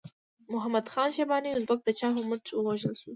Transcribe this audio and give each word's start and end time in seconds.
محمد 0.53 0.85
خان 0.93 1.09
شیباني 1.15 1.49
ازبک 1.51 1.79
د 1.83 1.89
چا 1.99 2.07
په 2.15 2.21
مټ 2.29 2.43
ووژل 2.53 2.93
شو؟ 3.01 3.09